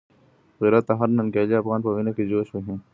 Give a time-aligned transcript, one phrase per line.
[0.59, 2.75] غیرت د هر ننګیالي افغان په وینه کي جوش وهي.